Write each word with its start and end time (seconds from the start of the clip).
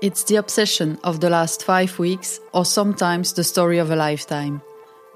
It's 0.00 0.22
the 0.22 0.36
obsession 0.36 0.96
of 1.02 1.18
the 1.18 1.28
last 1.28 1.64
five 1.64 1.98
weeks, 1.98 2.38
or 2.54 2.64
sometimes 2.64 3.32
the 3.32 3.42
story 3.42 3.78
of 3.78 3.90
a 3.90 3.96
lifetime. 3.96 4.62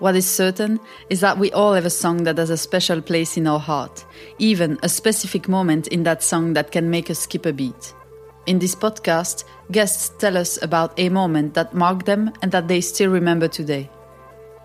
What 0.00 0.16
is 0.16 0.26
certain 0.28 0.80
is 1.08 1.20
that 1.20 1.38
we 1.38 1.52
all 1.52 1.74
have 1.74 1.86
a 1.86 1.90
song 1.90 2.24
that 2.24 2.36
has 2.38 2.50
a 2.50 2.56
special 2.56 3.00
place 3.00 3.36
in 3.36 3.46
our 3.46 3.60
heart, 3.60 4.04
even 4.38 4.80
a 4.82 4.88
specific 4.88 5.48
moment 5.48 5.86
in 5.86 6.02
that 6.02 6.24
song 6.24 6.54
that 6.54 6.72
can 6.72 6.90
make 6.90 7.10
us 7.10 7.20
skip 7.20 7.46
a 7.46 7.52
beat. 7.52 7.94
In 8.46 8.58
this 8.58 8.74
podcast, 8.74 9.44
guests 9.70 10.10
tell 10.18 10.36
us 10.36 10.60
about 10.60 10.98
a 10.98 11.08
moment 11.10 11.54
that 11.54 11.74
marked 11.74 12.06
them 12.06 12.32
and 12.42 12.50
that 12.50 12.66
they 12.66 12.80
still 12.80 13.12
remember 13.12 13.46
today. 13.46 13.88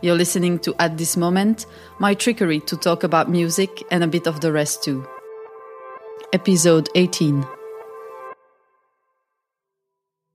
You're 0.01 0.15
listening 0.15 0.57
to 0.59 0.73
At 0.79 0.97
This 0.97 1.15
Moment, 1.15 1.67
my 1.99 2.15
trickery 2.15 2.59
to 2.61 2.75
talk 2.75 3.03
about 3.03 3.29
music 3.29 3.83
and 3.91 4.03
a 4.03 4.07
bit 4.07 4.25
of 4.25 4.41
the 4.41 4.51
rest 4.51 4.83
too. 4.83 5.07
Episode 6.33 6.89
18. 6.95 7.56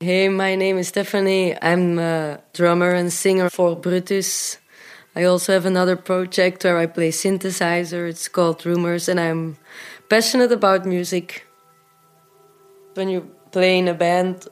Hey, 0.02 0.28
my 0.28 0.56
name 0.56 0.78
is 0.78 0.88
Stephanie. 0.88 1.56
I'm 1.62 1.96
a 1.96 2.40
drummer 2.54 2.90
and 2.90 3.12
singer 3.12 3.48
for 3.48 3.76
Brutus. 3.76 4.58
I 5.14 5.22
also 5.22 5.52
have 5.52 5.64
another 5.64 5.94
project 5.94 6.64
where 6.64 6.76
I 6.76 6.86
play 6.86 7.10
synthesizer. 7.10 8.08
It's 8.08 8.26
called 8.26 8.66
Rumors, 8.66 9.08
and 9.08 9.20
I'm 9.20 9.58
passionate 10.08 10.50
about 10.50 10.86
music. 10.86 11.46
When 12.94 13.10
you 13.10 13.30
play 13.52 13.78
in 13.78 13.86
a 13.86 13.94
band, 13.94 14.48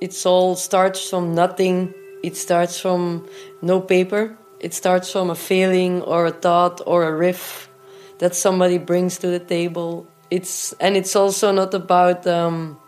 it 0.00 0.26
all 0.26 0.56
starts 0.56 1.08
from 1.08 1.36
nothing. 1.36 1.94
It 2.24 2.36
starts 2.36 2.80
from 2.80 3.28
no 3.62 3.80
paper. 3.80 4.36
It 4.58 4.74
starts 4.74 5.12
from 5.12 5.30
a 5.30 5.36
feeling 5.36 6.02
or 6.02 6.26
a 6.26 6.32
thought 6.32 6.80
or 6.84 7.04
a 7.04 7.14
riff 7.14 7.70
that 8.18 8.34
somebody 8.34 8.78
brings 8.78 9.18
to 9.18 9.28
the 9.28 9.38
table. 9.38 10.08
It's 10.32 10.72
and 10.80 10.96
it's 10.96 11.14
also 11.14 11.52
not 11.52 11.74
about 11.74 12.26
um, 12.26 12.79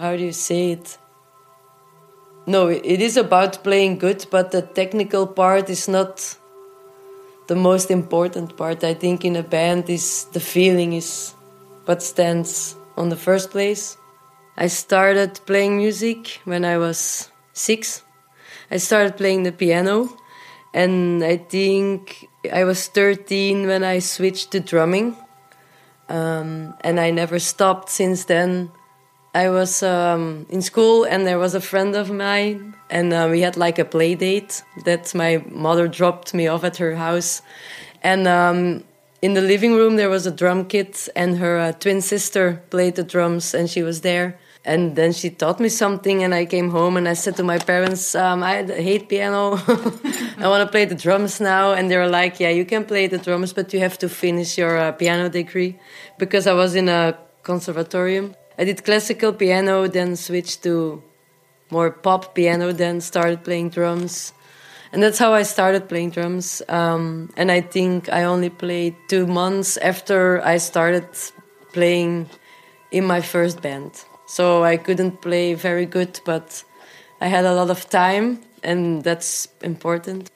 how 0.00 0.16
do 0.16 0.24
you 0.24 0.32
say 0.32 0.72
it? 0.72 0.98
No, 2.46 2.68
it 2.68 3.00
is 3.00 3.16
about 3.16 3.62
playing 3.62 3.98
good, 3.98 4.26
but 4.30 4.50
the 4.50 4.62
technical 4.62 5.26
part 5.26 5.68
is 5.68 5.88
not 5.88 6.36
the 7.48 7.54
most 7.54 7.90
important 7.90 8.56
part. 8.56 8.82
I 8.82 8.94
think 8.94 9.24
in 9.24 9.36
a 9.36 9.42
band 9.42 9.90
is 9.90 10.24
the 10.32 10.40
feeling 10.40 10.94
is 10.94 11.34
what 11.84 12.02
stands 12.02 12.76
on 12.96 13.10
the 13.10 13.16
first 13.16 13.50
place. 13.50 13.96
I 14.56 14.68
started 14.68 15.38
playing 15.46 15.76
music 15.76 16.40
when 16.44 16.64
I 16.64 16.78
was 16.78 17.30
six. 17.52 18.02
I 18.70 18.78
started 18.78 19.16
playing 19.16 19.42
the 19.42 19.52
piano, 19.52 20.08
and 20.72 21.22
I 21.22 21.36
think 21.36 22.26
I 22.52 22.64
was 22.64 22.88
13 22.88 23.66
when 23.66 23.84
I 23.84 23.98
switched 23.98 24.52
to 24.52 24.60
drumming. 24.60 25.16
Um, 26.08 26.74
and 26.80 26.98
I 26.98 27.10
never 27.10 27.38
stopped 27.38 27.90
since 27.90 28.24
then. 28.24 28.70
I 29.34 29.48
was 29.48 29.82
um, 29.82 30.46
in 30.48 30.60
school 30.60 31.04
and 31.04 31.24
there 31.24 31.38
was 31.38 31.54
a 31.54 31.60
friend 31.60 31.94
of 31.94 32.10
mine, 32.10 32.74
and 32.90 33.12
uh, 33.12 33.28
we 33.30 33.42
had 33.42 33.56
like 33.56 33.78
a 33.78 33.84
play 33.84 34.16
date 34.16 34.62
that 34.84 35.14
my 35.14 35.44
mother 35.48 35.86
dropped 35.86 36.34
me 36.34 36.48
off 36.48 36.64
at 36.64 36.78
her 36.78 36.96
house. 36.96 37.42
And 38.02 38.26
um, 38.26 38.82
in 39.22 39.34
the 39.34 39.40
living 39.40 39.74
room, 39.74 39.96
there 39.96 40.10
was 40.10 40.26
a 40.26 40.32
drum 40.32 40.64
kit, 40.64 41.08
and 41.14 41.38
her 41.38 41.58
uh, 41.58 41.72
twin 41.72 42.00
sister 42.00 42.60
played 42.70 42.96
the 42.96 43.04
drums, 43.04 43.54
and 43.54 43.70
she 43.70 43.82
was 43.82 44.00
there. 44.00 44.38
And 44.64 44.96
then 44.96 45.12
she 45.12 45.30
taught 45.30 45.60
me 45.60 45.68
something, 45.68 46.24
and 46.24 46.34
I 46.34 46.44
came 46.44 46.70
home 46.70 46.98
and 46.98 47.08
I 47.08 47.14
said 47.14 47.36
to 47.36 47.42
my 47.42 47.58
parents, 47.58 48.14
um, 48.14 48.42
I 48.42 48.62
hate 48.64 49.08
piano. 49.08 49.52
I 50.38 50.48
want 50.48 50.66
to 50.66 50.70
play 50.70 50.84
the 50.84 50.94
drums 50.94 51.40
now. 51.40 51.72
And 51.72 51.90
they 51.90 51.96
were 51.96 52.08
like, 52.08 52.40
Yeah, 52.40 52.50
you 52.50 52.66
can 52.66 52.84
play 52.84 53.06
the 53.06 53.16
drums, 53.16 53.54
but 53.54 53.72
you 53.72 53.80
have 53.80 53.96
to 53.98 54.08
finish 54.08 54.58
your 54.58 54.76
uh, 54.76 54.92
piano 54.92 55.30
degree 55.30 55.78
because 56.18 56.46
I 56.46 56.52
was 56.52 56.74
in 56.74 56.90
a 56.90 57.16
conservatorium. 57.42 58.34
I 58.60 58.64
did 58.64 58.84
classical 58.84 59.32
piano, 59.32 59.88
then 59.88 60.16
switched 60.16 60.62
to 60.64 61.02
more 61.70 61.90
pop 61.90 62.34
piano, 62.34 62.74
then 62.74 63.00
started 63.00 63.42
playing 63.42 63.70
drums. 63.70 64.34
And 64.92 65.02
that's 65.02 65.18
how 65.18 65.32
I 65.32 65.44
started 65.44 65.88
playing 65.88 66.10
drums. 66.10 66.60
Um, 66.68 67.30
and 67.38 67.50
I 67.50 67.62
think 67.62 68.12
I 68.12 68.24
only 68.24 68.50
played 68.50 68.96
two 69.08 69.26
months 69.26 69.78
after 69.78 70.44
I 70.44 70.58
started 70.58 71.06
playing 71.72 72.28
in 72.90 73.06
my 73.06 73.22
first 73.22 73.62
band. 73.62 74.04
So 74.26 74.62
I 74.62 74.76
couldn't 74.76 75.22
play 75.22 75.54
very 75.54 75.86
good, 75.86 76.20
but 76.26 76.62
I 77.18 77.28
had 77.28 77.46
a 77.46 77.54
lot 77.54 77.70
of 77.70 77.88
time, 77.88 78.42
and 78.62 79.02
that's 79.02 79.48
important. 79.62 80.30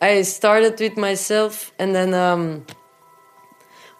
I 0.00 0.22
started 0.22 0.80
with 0.80 0.96
myself, 0.96 1.72
and 1.78 1.94
then 1.94 2.12
um, 2.12 2.66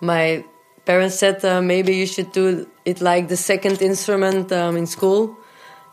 my 0.01 0.45
parents 0.85 1.17
said 1.17 1.45
uh, 1.45 1.63
maybe 1.63 1.95
you 1.95 2.07
should 2.07 2.33
do 2.33 2.67
it 2.87 3.01
like 3.03 3.29
the 3.29 3.37
second 3.37 3.83
instrument 3.83 4.51
um, 4.53 4.77
in 4.77 4.87
school. 4.87 5.37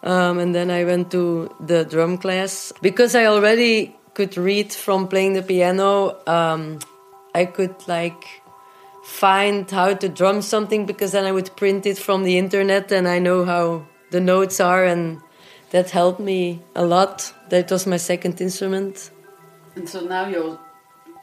Um, 0.04 0.38
and 0.38 0.54
then 0.54 0.70
I 0.70 0.84
went 0.84 1.12
to 1.12 1.50
the 1.60 1.84
drum 1.86 2.18
class 2.18 2.72
because 2.82 3.16
I 3.16 3.26
already 3.26 3.96
could 4.14 4.38
read 4.38 4.72
from 4.72 5.08
playing 5.08 5.34
the 5.34 5.42
piano. 5.42 6.16
Um, 6.28 6.80
I 7.34 7.46
could 7.46 7.76
like 7.88 8.24
find 9.04 9.70
how 9.70 9.94
to 9.96 10.08
drum 10.08 10.42
something 10.42 10.86
because 10.86 11.14
then 11.14 11.26
I 11.26 11.32
would 11.32 11.56
print 11.56 11.86
it 11.86 11.98
from 11.98 12.24
the 12.24 12.38
internet 12.38 12.92
and 12.92 13.08
I 13.08 13.20
know 13.20 13.44
how 13.44 13.86
the 14.12 14.22
notes 14.22 14.60
are, 14.60 14.86
and 14.86 15.20
that 15.72 15.90
helped 15.90 16.20
me 16.20 16.62
a 16.76 16.86
lot. 16.86 17.34
That 17.50 17.72
was 17.72 17.88
my 17.88 17.98
second 17.98 18.40
instrument. 18.40 19.10
And 19.76 19.90
so 19.90 20.02
now 20.02 20.28
you're 20.28 20.60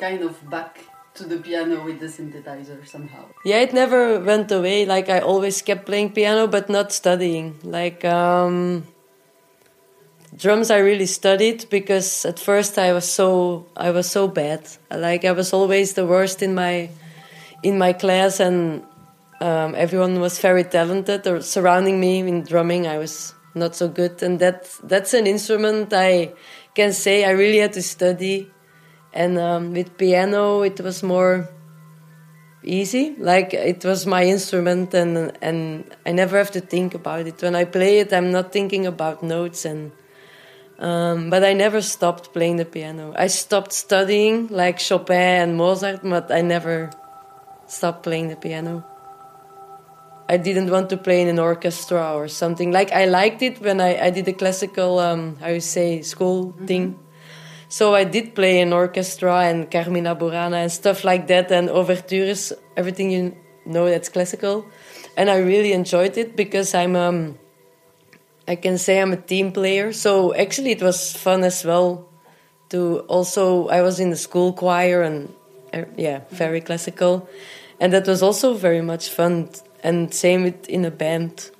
kind 0.01 0.23
of 0.23 0.51
back 0.51 0.90
to 1.21 1.27
the 1.29 1.37
piano 1.37 1.85
with 1.85 2.01
the 2.01 2.07
synthesizer 2.07 2.81
somehow. 2.87 3.25
Yeah, 3.45 3.61
it 3.61 3.73
never 3.73 4.19
went 4.19 4.51
away. 4.51 4.87
Like 4.87 5.09
I 5.09 5.21
always 5.21 5.63
kept 5.63 5.87
playing 5.87 6.13
piano, 6.13 6.47
but 6.47 6.69
not 6.69 6.93
studying. 6.93 7.57
Like 7.63 8.05
um, 8.05 8.87
drums, 10.37 10.71
I 10.71 10.79
really 10.79 11.07
studied 11.07 11.69
because 11.71 12.25
at 12.25 12.39
first 12.39 12.79
I 12.79 12.93
was 12.93 13.05
so 13.05 13.67
I 13.77 13.91
was 13.91 14.09
so 14.11 14.29
bad. 14.29 14.63
Like 14.91 15.25
I 15.25 15.33
was 15.33 15.53
always 15.53 15.93
the 15.95 16.07
worst 16.07 16.43
in 16.43 16.55
my 16.55 16.91
in 17.63 17.77
my 17.77 17.93
class, 17.93 18.41
and 18.41 18.83
um, 19.41 19.75
everyone 19.77 20.21
was 20.21 20.39
very 20.39 20.65
talented 20.65 21.27
or 21.27 21.43
surrounding 21.43 22.01
me 22.01 22.21
in 22.21 22.43
drumming. 22.43 22.87
I 22.87 22.97
was 22.97 23.35
not 23.55 23.77
so 23.77 23.89
good, 23.89 24.23
and 24.23 24.39
that 24.41 24.65
that's 24.83 25.13
an 25.13 25.27
instrument 25.27 25.93
I 25.93 26.33
can 26.75 26.93
say 26.93 27.25
I 27.25 27.33
really 27.33 27.59
had 27.59 27.75
to 27.75 27.83
study 27.83 28.49
and 29.13 29.39
um, 29.39 29.73
with 29.73 29.97
piano 29.97 30.63
it 30.63 30.81
was 30.81 31.03
more 31.03 31.49
easy. 32.63 33.17
Like 33.19 33.55
it 33.55 33.85
was 33.85 34.07
my 34.07 34.25
instrument 34.25 34.95
and 34.95 35.33
and 35.43 35.85
I 36.07 36.13
never 36.13 36.37
have 36.39 36.51
to 36.53 36.61
think 36.61 36.95
about 36.95 37.27
it. 37.27 37.43
When 37.43 37.55
I 37.55 37.65
play 37.65 38.01
it 38.01 38.13
I'm 38.13 38.31
not 38.31 38.53
thinking 38.53 38.87
about 38.87 39.23
notes 39.23 39.65
and 39.65 39.93
um, 40.79 41.29
but 41.29 41.45
I 41.45 41.53
never 41.53 41.83
stopped 41.83 42.33
playing 42.33 42.57
the 42.57 42.65
piano. 42.65 43.13
I 43.17 43.27
stopped 43.27 43.73
studying 43.73 44.49
like 44.49 44.79
Chopin 44.79 45.43
and 45.43 45.57
Mozart 45.57 46.01
but 46.03 46.31
I 46.31 46.41
never 46.43 46.91
stopped 47.67 48.03
playing 48.03 48.29
the 48.29 48.37
piano. 48.37 48.85
I 50.29 50.37
didn't 50.37 50.71
want 50.71 50.91
to 50.91 50.97
play 50.97 51.23
in 51.23 51.29
an 51.29 51.41
orchestra 51.41 52.15
or 52.15 52.29
something. 52.29 52.71
Like 52.71 52.93
I 52.93 53.07
liked 53.07 53.43
it 53.43 53.61
when 53.61 53.81
I, 53.81 53.99
I 54.07 54.11
did 54.11 54.27
the 54.27 54.33
classical 54.33 55.01
um, 55.01 55.37
how 55.41 55.49
you 55.49 55.61
say 55.61 56.03
school 56.03 56.45
mm 56.45 56.53
-hmm. 56.53 56.67
thing 56.67 57.10
so 57.71 57.95
I 57.95 58.03
did 58.03 58.35
play 58.35 58.61
in 58.61 58.73
orchestra 58.73 59.43
and 59.43 59.71
Carmina 59.71 60.17
Burana 60.17 60.57
and 60.57 60.73
stuff 60.73 61.05
like 61.05 61.29
that, 61.29 61.53
and 61.53 61.71
overtures, 61.71 62.53
everything 62.77 63.13
you 63.13 63.37
know 63.65 63.89
that's 63.89 64.09
classical. 64.09 64.67
And 65.17 65.31
I 65.31 65.39
really 65.39 65.73
enjoyed 65.73 66.19
it 66.19 66.35
because 66.35 66.75
I'm, 66.75 66.97
um, 66.97 67.39
I 68.49 68.57
can 68.57 68.77
say 68.77 69.01
I'm 69.01 69.13
a 69.13 69.17
team 69.17 69.53
player. 69.53 69.93
So 69.93 70.35
actually, 70.35 70.73
it 70.73 70.83
was 70.83 71.13
fun 71.17 71.45
as 71.45 71.65
well. 71.65 72.09
To 72.71 73.01
also, 73.07 73.69
I 73.69 73.83
was 73.83 74.01
in 74.01 74.11
the 74.11 74.17
school 74.17 74.53
choir 74.53 75.03
and 75.03 75.33
uh, 75.73 75.85
yeah, 75.97 76.23
very 76.31 76.61
classical, 76.61 77.29
and 77.79 77.93
that 77.93 78.07
was 78.07 78.21
also 78.21 78.55
very 78.55 78.83
much 78.83 79.11
fun. 79.11 79.49
And 79.83 80.13
same 80.13 80.43
with 80.43 80.69
in 80.69 80.85
a 80.85 80.91
band. 80.91 81.51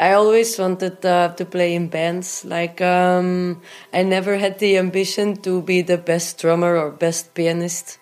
I 0.00 0.12
always 0.12 0.56
wanted 0.58 1.04
uh, 1.04 1.34
to 1.34 1.44
play 1.44 1.74
in 1.74 1.88
bands. 1.88 2.44
Like 2.44 2.80
um, 2.80 3.60
I 3.92 4.02
never 4.04 4.38
had 4.38 4.58
the 4.60 4.78
ambition 4.78 5.36
to 5.42 5.60
be 5.60 5.82
the 5.82 5.98
best 5.98 6.38
drummer 6.38 6.76
or 6.76 6.90
best 6.90 7.34
pianist. 7.34 7.98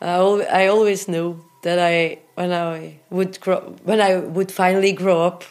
I, 0.00 0.10
al- 0.10 0.48
I 0.48 0.66
always 0.68 1.08
knew 1.08 1.44
that 1.62 1.78
I 1.78 2.18
when 2.34 2.52
I 2.52 3.00
would 3.10 3.40
grow, 3.40 3.60
when 3.82 4.00
I 4.00 4.16
would 4.16 4.52
finally 4.52 4.92
grow 4.92 5.22
up, 5.22 5.44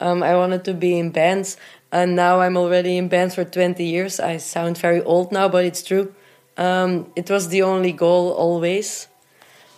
um, 0.00 0.22
I 0.22 0.36
wanted 0.36 0.64
to 0.66 0.74
be 0.74 0.98
in 0.98 1.10
bands. 1.10 1.56
And 1.90 2.16
now 2.16 2.40
I'm 2.40 2.56
already 2.56 2.96
in 2.96 3.08
bands 3.08 3.34
for 3.36 3.44
20 3.44 3.84
years. 3.84 4.18
I 4.18 4.38
sound 4.38 4.78
very 4.78 5.00
old 5.02 5.30
now, 5.30 5.48
but 5.48 5.64
it's 5.64 5.82
true. 5.82 6.12
Um, 6.56 7.12
it 7.14 7.30
was 7.30 7.48
the 7.48 7.62
only 7.62 7.92
goal 7.92 8.32
always. 8.32 9.06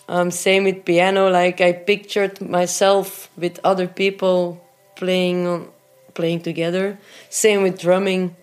Um, 0.09 0.31
same 0.31 0.65
with 0.65 0.85
piano. 0.85 1.29
Like 1.31 1.61
I 1.61 1.73
pictured 1.73 2.41
myself 2.41 3.31
with 3.37 3.61
other 3.65 3.87
people 3.87 4.66
playing 4.97 5.69
playing 6.15 6.41
together. 6.41 6.99
Same 7.31 7.63
with 7.63 7.79
drumming. 7.81 8.37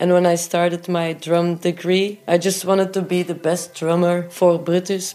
And 0.00 0.12
when 0.12 0.26
I 0.26 0.36
started 0.36 0.88
my 0.88 1.12
drum 1.12 1.56
degree, 1.56 2.20
I 2.26 2.38
just 2.38 2.64
wanted 2.64 2.92
to 2.94 3.02
be 3.02 3.22
the 3.22 3.34
best 3.34 3.74
drummer 3.74 4.28
for 4.30 4.58
Brutus. 4.58 5.14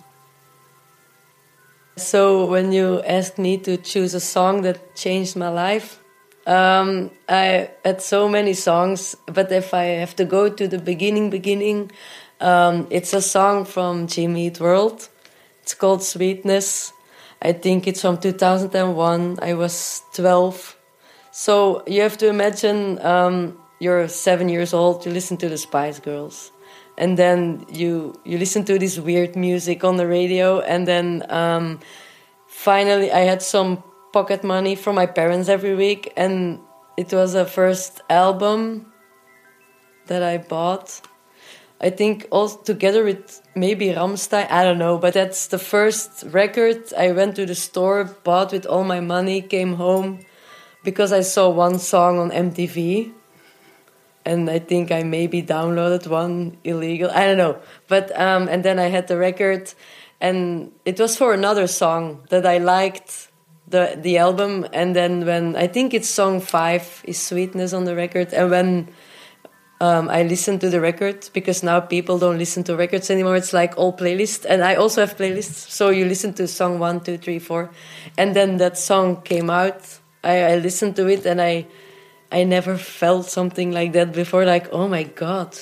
So 1.96 2.46
when 2.46 2.72
you 2.72 3.02
asked 3.04 3.38
me 3.38 3.58
to 3.60 3.78
choose 3.78 4.14
a 4.14 4.20
song 4.20 4.62
that 4.64 4.96
changed 4.96 5.36
my 5.36 5.50
life, 5.50 6.00
Um, 6.46 7.12
I 7.30 7.70
had 7.86 8.02
so 8.02 8.28
many 8.28 8.54
songs, 8.54 9.16
but 9.28 9.52
if 9.52 9.74
I 9.74 9.86
have 10.04 10.16
to 10.18 10.26
go 10.26 10.50
to 10.50 10.68
the 10.68 10.78
beginning, 10.78 11.30
beginning, 11.30 11.92
um, 12.42 12.88
it's 12.90 13.14
a 13.14 13.22
song 13.22 13.64
from 13.64 14.08
Jimmy 14.08 14.48
Eat 14.48 14.60
World. 14.60 15.08
It's 15.62 15.74
called 15.74 16.04
Sweetness. 16.04 16.92
I 17.42 17.54
think 17.54 17.88
it's 17.88 18.02
from 18.02 18.18
2001. 18.18 19.40
I 19.42 19.54
was 19.54 20.04
12. 20.14 20.73
So 21.36 21.82
you 21.88 22.04
have 22.04 22.16
to 22.20 22.28
imagine 22.28 23.04
um, 23.04 23.58
you're 23.80 24.08
seven 24.08 24.50
years 24.50 24.72
old, 24.72 25.04
you 25.04 25.12
listen 25.12 25.36
to 25.38 25.50
the 25.50 25.58
Spice 25.58 26.00
Girls. 26.00 26.52
And 26.96 27.18
then 27.18 27.66
you 27.74 28.14
you 28.24 28.38
listen 28.38 28.66
to 28.66 28.78
this 28.78 29.00
weird 29.00 29.36
music 29.36 29.84
on 29.84 29.98
the 29.98 30.06
radio, 30.06 30.60
and 30.60 30.88
then 30.88 31.26
um, 31.30 31.80
finally 32.46 33.12
I 33.12 33.22
had 33.22 33.42
some 33.42 33.82
pocket 34.14 34.44
money 34.44 34.76
from 34.76 34.94
my 34.94 35.08
parents 35.08 35.50
every 35.50 35.74
week, 35.74 36.14
and 36.16 36.60
it 36.98 37.12
was 37.12 37.34
a 37.34 37.46
first 37.46 38.02
album 38.12 38.94
that 40.06 40.22
I 40.22 40.38
bought. 40.38 41.02
I 41.82 41.90
think 41.90 42.28
all 42.30 42.48
together 42.48 43.04
with 43.04 43.42
maybe 43.56 43.88
Rammstein, 43.88 44.52
I 44.52 44.64
don't 44.64 44.78
know, 44.78 45.00
but 45.00 45.16
that's 45.16 45.48
the 45.48 45.58
first 45.58 46.26
record 46.28 46.94
I 46.96 47.12
went 47.12 47.36
to 47.38 47.48
the 47.48 47.56
store, 47.56 48.04
bought 48.24 48.52
with 48.52 48.68
all 48.68 48.84
my 48.84 49.00
money, 49.00 49.42
came 49.42 49.74
home 49.78 50.20
because 50.84 51.12
I 51.12 51.22
saw 51.22 51.50
one 51.50 51.80
song 51.80 52.20
on 52.20 52.32
MTV. 52.32 53.12
And 54.26 54.50
I 54.50 54.60
think 54.60 54.90
I 54.90 55.04
maybe 55.04 55.44
downloaded 55.44 56.08
one 56.08 56.56
illegal. 56.64 57.12
I 57.12 57.26
don't 57.26 57.38
know. 57.38 57.58
But, 57.90 58.18
um, 58.18 58.48
and 58.48 58.64
then 58.64 58.80
I 58.80 58.88
had 58.88 59.10
the 59.10 59.18
record, 59.18 59.74
and 60.22 60.72
it 60.86 60.98
was 60.98 61.18
for 61.18 61.34
another 61.34 61.68
song 61.68 62.22
that 62.30 62.46
I 62.46 62.58
liked 62.58 63.28
the 63.68 63.98
the 64.02 64.18
album 64.18 64.66
and 64.74 64.96
then 64.96 65.26
when 65.26 65.56
i 65.56 65.68
think 65.68 65.94
it's 65.94 66.10
song 66.10 66.40
five 66.40 67.02
is 67.06 67.20
sweetness 67.20 67.74
on 67.74 67.86
the 67.86 67.96
record 67.96 68.34
and 68.34 68.50
when 68.52 68.88
um, 69.80 70.10
i 70.10 70.22
listen 70.24 70.60
to 70.60 70.70
the 70.70 70.82
record 70.82 71.30
because 71.34 71.64
now 71.64 71.80
people 71.80 72.20
don't 72.20 72.38
listen 72.38 72.64
to 72.64 72.76
records 72.76 73.10
anymore 73.10 73.36
it's 73.36 73.54
like 73.54 73.74
all 73.78 73.96
playlist 73.96 74.46
and 74.48 74.64
i 74.64 74.76
also 74.76 75.02
have 75.02 75.16
playlists 75.18 75.70
so 75.70 75.90
you 75.90 76.06
listen 76.06 76.34
to 76.34 76.48
song 76.48 76.78
one 76.78 77.00
two 77.00 77.18
three 77.18 77.40
four 77.40 77.72
and 78.18 78.36
then 78.36 78.58
that 78.58 78.78
song 78.78 79.22
came 79.22 79.50
out 79.50 80.00
i, 80.24 80.54
I 80.54 80.56
listened 80.58 80.96
to 80.96 81.08
it 81.08 81.26
and 81.26 81.42
i 81.42 81.66
i 82.32 82.44
never 82.44 82.78
felt 82.78 83.26
something 83.26 83.72
like 83.72 83.94
that 83.94 84.12
before 84.12 84.46
like 84.46 84.72
oh 84.72 84.88
my 84.88 85.04
god 85.04 85.58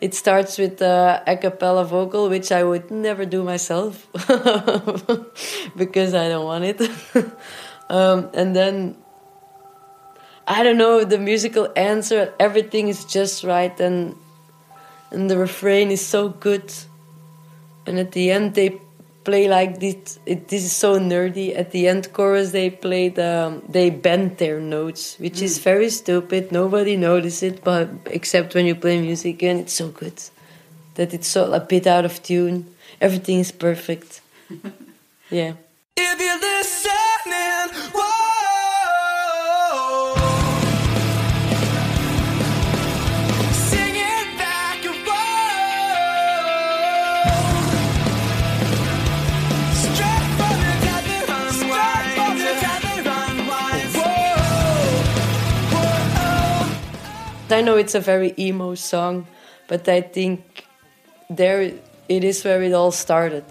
it 0.00 0.14
starts 0.14 0.56
with 0.56 0.80
a 0.80 1.38
cappella 1.40 1.84
vocal, 1.84 2.30
which 2.30 2.50
I 2.50 2.64
would 2.64 2.90
never 2.90 3.26
do 3.26 3.42
myself 3.42 4.08
because 5.76 6.14
I 6.14 6.28
don't 6.28 6.46
want 6.46 6.64
it. 6.64 6.80
um, 7.90 8.30
and 8.32 8.56
then 8.56 8.96
I 10.48 10.62
don't 10.62 10.78
know 10.78 11.04
the 11.04 11.18
musical 11.18 11.68
answer. 11.76 12.32
Everything 12.40 12.88
is 12.88 13.04
just 13.04 13.44
right, 13.44 13.78
and 13.78 14.16
and 15.10 15.30
the 15.30 15.36
refrain 15.36 15.90
is 15.90 16.04
so 16.04 16.30
good. 16.30 16.72
And 17.86 17.98
at 17.98 18.12
the 18.12 18.30
end, 18.30 18.54
they 18.54 18.80
play 19.24 19.48
like 19.48 19.80
this. 19.80 20.18
It, 20.26 20.48
this 20.48 20.64
is 20.64 20.72
so 20.72 20.98
nerdy. 20.98 21.56
At 21.56 21.70
the 21.70 21.88
end 21.88 22.12
chorus, 22.12 22.52
they 22.52 22.70
play 22.70 23.08
the 23.08 23.62
they 23.68 23.90
bend 23.90 24.38
their 24.38 24.60
notes, 24.60 25.18
which 25.18 25.38
mm. 25.38 25.42
is 25.42 25.58
very 25.58 25.90
stupid. 25.90 26.52
Nobody 26.52 26.96
notices 26.96 27.42
it, 27.42 27.64
but 27.64 27.88
except 28.06 28.54
when 28.54 28.66
you 28.66 28.74
play 28.74 29.00
music, 29.00 29.42
and 29.42 29.60
it's 29.60 29.74
so 29.74 29.88
good 29.88 30.20
that 30.94 31.14
it's 31.14 31.28
so 31.28 31.52
a 31.52 31.60
bit 31.60 31.86
out 31.86 32.04
of 32.04 32.22
tune. 32.22 32.66
Everything 33.00 33.38
is 33.38 33.52
perfect. 33.52 34.20
yeah. 35.30 35.54
If 35.96 36.20
you're 36.20 36.40
listening, 36.40 38.09
I 57.52 57.60
know 57.60 57.76
it's 57.76 57.94
a 57.94 58.00
very 58.00 58.34
emo 58.38 58.74
song, 58.74 59.26
but 59.68 59.88
I 59.88 60.00
think 60.00 60.64
there 61.28 61.72
it 62.08 62.24
is 62.24 62.44
where 62.44 62.62
it 62.62 62.72
all 62.72 62.92
started. 62.92 63.44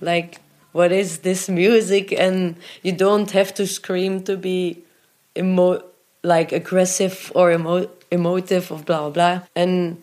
Like, 0.00 0.40
what 0.72 0.92
is 0.92 1.18
this 1.18 1.48
music? 1.48 2.12
And 2.12 2.56
you 2.82 2.92
don't 2.92 3.30
have 3.32 3.54
to 3.54 3.66
scream 3.66 4.22
to 4.24 4.36
be 4.36 4.84
emo 5.36 5.82
like 6.22 6.52
aggressive 6.52 7.32
or 7.34 7.52
emo 7.52 7.88
emotive 8.10 8.70
or 8.70 8.78
blah 8.78 9.00
blah 9.00 9.10
blah. 9.10 9.40
And 9.56 10.02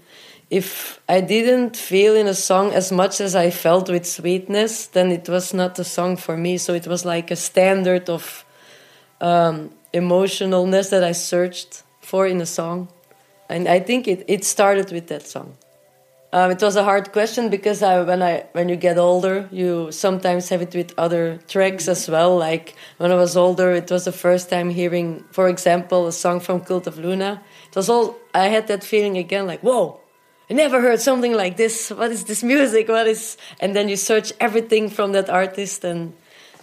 if 0.49 0.99
I 1.07 1.21
didn't 1.21 1.77
feel 1.77 2.15
in 2.15 2.27
a 2.27 2.33
song 2.33 2.71
as 2.73 2.91
much 2.91 3.21
as 3.21 3.35
I 3.35 3.51
felt 3.51 3.89
with 3.89 4.05
sweetness, 4.05 4.87
then 4.87 5.11
it 5.11 5.29
was 5.29 5.53
not 5.53 5.77
a 5.77 5.83
song 5.83 6.17
for 6.17 6.35
me. 6.35 6.57
So 6.57 6.73
it 6.73 6.87
was 6.87 7.05
like 7.05 7.29
a 7.29 7.35
standard 7.35 8.09
of 8.09 8.45
um, 9.21 9.71
emotionalness 9.93 10.89
that 10.89 11.03
I 11.03 11.11
searched 11.11 11.83
for 12.01 12.25
in 12.25 12.41
a 12.41 12.45
song 12.45 12.89
and 13.49 13.67
I 13.67 13.79
think 13.79 14.07
it, 14.07 14.23
it 14.27 14.45
started 14.45 14.91
with 14.91 15.07
that 15.07 15.27
song. 15.27 15.57
Um, 16.31 16.51
it 16.51 16.61
was 16.61 16.75
a 16.75 16.83
hard 16.83 17.11
question 17.11 17.49
because 17.49 17.81
I, 17.81 18.03
when 18.03 18.21
I 18.21 18.45
when 18.51 18.69
you 18.69 18.75
get 18.75 18.99
older, 18.99 19.49
you 19.51 19.91
sometimes 19.91 20.49
have 20.49 20.61
it 20.61 20.75
with 20.75 20.93
other 20.95 21.39
tracks 21.47 21.87
as 21.87 22.07
well. 22.07 22.37
Like 22.37 22.75
when 22.97 23.11
I 23.11 23.15
was 23.15 23.35
older, 23.35 23.71
it 23.71 23.89
was 23.89 24.05
the 24.05 24.11
first 24.11 24.47
time 24.47 24.69
hearing, 24.69 25.23
for 25.31 25.49
example, 25.49 26.05
a 26.05 26.11
song 26.11 26.39
from 26.39 26.61
Cult 26.61 26.85
of 26.85 26.99
Luna. 26.99 27.41
It 27.67 27.75
was 27.75 27.89
all 27.89 28.15
I 28.35 28.49
had 28.49 28.67
that 28.67 28.83
feeling 28.83 29.17
again, 29.17 29.47
like 29.47 29.61
whoa, 29.61 29.99
I 30.51 30.53
never 30.53 30.81
heard 30.81 30.99
something 30.99 31.33
like 31.33 31.57
this. 31.57 31.89
What 31.89 32.11
is 32.11 32.25
this 32.25 32.43
music? 32.43 32.89
What 32.89 33.07
is? 33.07 33.35
And 33.59 33.75
then 33.75 33.89
you 33.89 33.95
search 33.95 34.31
everything 34.39 34.91
from 34.91 35.13
that 35.13 35.31
artist, 35.31 35.83
and 35.83 36.13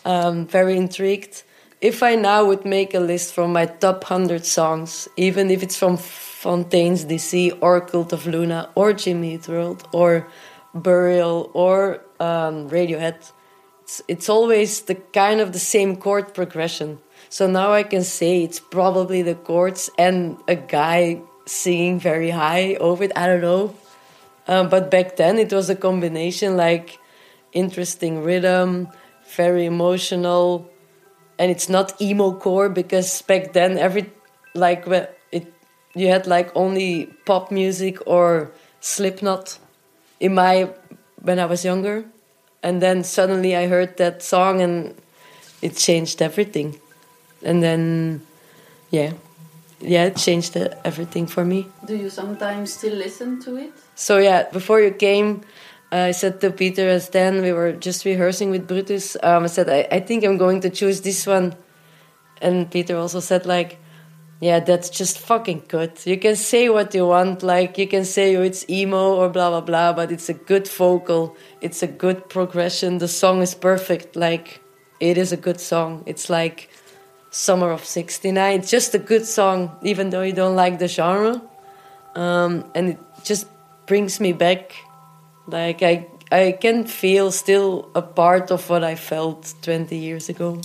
um, 0.05 0.47
very 0.47 0.77
intrigued. 0.77 1.43
If 1.81 2.05
I 2.05 2.15
now 2.15 2.45
would 2.45 2.65
make 2.65 2.95
a 2.95 3.01
list 3.01 3.35
from 3.35 3.53
my 3.53 3.67
top 3.67 4.05
hundred 4.05 4.47
songs, 4.47 5.09
even 5.17 5.51
if 5.51 5.63
it's 5.65 5.77
from 5.77 5.99
Fontaines 6.37 7.07
DC 7.07 7.57
or 7.63 7.81
Cult 7.81 8.13
of 8.13 8.27
Luna 8.27 8.69
or 8.75 8.93
Jimmy 8.93 9.35
Eat 9.35 9.49
World 9.49 9.89
or 9.91 10.29
Burial 10.75 11.51
or 11.55 12.03
um, 12.21 12.69
Radiohead. 12.69 13.33
It's, 13.83 14.03
it's 14.07 14.29
always 14.29 14.83
the 14.83 14.97
kind 14.97 15.41
of 15.41 15.55
the 15.55 15.59
same 15.59 15.97
chord 15.97 16.35
progression. 16.35 16.99
So 17.31 17.47
now 17.47 17.73
I 17.73 17.85
can 17.85 18.05
say 18.05 18.43
it's 18.43 18.61
probably 18.61 19.23
the 19.23 19.35
chords 19.35 19.89
and 19.97 20.37
a 20.47 20.57
guy 20.57 21.23
singing 21.47 21.99
very 21.99 22.29
high 22.29 22.75
over 22.75 23.05
it. 23.05 23.13
I 23.17 23.29
don't 23.29 23.41
know. 23.41 23.75
Um, 24.47 24.69
but 24.69 24.91
back 24.91 25.17
then 25.17 25.39
it 25.39 25.51
was 25.55 25.71
a 25.71 25.75
combination 25.75 26.55
like 26.59 26.99
interesting 27.53 28.23
rhythm, 28.23 28.89
very 29.35 29.65
emotional, 29.65 30.71
and 31.39 31.51
it's 31.51 31.71
not 31.71 31.99
emo 31.99 32.35
core 32.35 32.69
because 32.69 33.23
back 33.23 33.55
then 33.55 33.79
every 33.79 34.13
like 34.55 34.87
you 35.97 36.09
had 36.09 36.27
like 36.27 36.53
only 36.55 37.07
pop 37.25 37.51
music 37.51 37.99
or 38.07 38.53
Slipknot 38.81 39.59
in 40.21 40.35
my 40.35 40.69
when 41.23 41.39
I 41.39 41.47
was 41.47 41.65
younger, 41.65 42.05
and 42.63 42.81
then 42.81 43.03
suddenly 43.03 43.57
I 43.57 43.67
heard 43.67 43.97
that 43.97 44.23
song 44.23 44.61
and 44.61 44.95
it 45.63 45.77
changed 45.77 46.21
everything, 46.21 46.79
and 47.43 47.63
then 47.63 48.21
yeah, 48.91 49.15
yeah, 49.81 50.05
it 50.05 50.17
changed 50.17 50.57
everything 50.85 51.27
for 51.27 51.45
me. 51.45 51.67
Do 51.87 51.97
you 51.97 52.11
sometimes 52.11 52.75
still 52.75 52.95
listen 52.95 53.41
to 53.43 53.57
it? 53.57 53.73
So 53.95 54.19
yeah, 54.19 54.49
before 54.53 54.81
you 54.81 54.93
came. 54.93 55.43
I 55.93 56.11
said 56.11 56.41
to 56.41 56.51
Peter 56.51 56.89
as 56.89 57.11
then 57.11 57.43
we 57.43 57.53
were 57.53 57.73
just 57.73 58.05
rehearsing 58.05 58.51
with 58.51 58.67
Brutus. 58.67 59.17
Um, 59.23 59.45
I 59.45 59.47
said 59.47 59.71
I, 59.71 59.87
I 59.97 60.01
think 60.01 60.25
I'm 60.25 60.37
going 60.37 60.61
to 60.63 60.69
choose 60.69 61.01
this 61.01 61.27
one, 61.27 61.55
and 62.43 62.69
Peter 62.71 62.97
also 62.97 63.21
said 63.21 63.47
like 63.47 63.79
yeah, 64.41 64.61
that's 64.61 64.91
just 64.91 65.19
fucking 65.19 65.63
good. 65.69 65.93
You 66.05 66.19
can 66.19 66.37
say 66.37 66.69
what 66.69 66.95
you 66.95 67.07
want, 67.07 67.43
like 67.43 67.79
you 67.79 67.87
can 67.87 68.05
say 68.05 68.37
oh, 68.37 68.43
it's 68.43 68.69
emo 68.69 69.15
or 69.15 69.31
blah 69.31 69.49
blah 69.49 69.63
blah, 69.63 69.93
but 69.95 70.13
it's 70.13 70.29
a 70.29 70.35
good 70.35 70.69
vocal, 70.69 71.37
it's 71.63 71.83
a 71.83 71.87
good 71.87 72.29
progression. 72.29 72.99
The 72.99 73.09
song 73.09 73.41
is 73.41 73.55
perfect. 73.55 74.15
Like 74.15 74.61
it 75.01 75.17
is 75.17 75.33
a 75.33 75.39
good 75.39 75.61
song. 75.61 76.03
It's 76.07 76.29
like 76.29 76.69
Summer 77.31 77.71
of 77.71 77.85
'69. 77.85 78.61
It's 78.61 78.71
just 78.71 78.95
a 78.95 78.99
good 78.99 79.25
song, 79.25 79.77
even 79.83 80.11
though 80.11 80.23
you 80.23 80.33
don't 80.33 80.57
like 80.57 80.79
the 80.79 80.89
genre, 80.89 81.41
um, 82.15 82.65
and 82.75 82.91
it 82.91 82.99
just 83.25 83.47
brings 83.87 84.21
me 84.21 84.33
back. 84.35 84.75
Like 85.47 85.83
I, 85.83 86.09
I 86.31 86.53
can 86.61 86.85
feel 86.85 87.31
still 87.31 87.91
a 87.95 88.03
part 88.03 88.51
of 88.51 88.69
what 88.69 88.85
I 88.85 88.97
felt 88.97 89.55
20 89.63 89.97
years 89.97 90.29
ago 90.29 90.61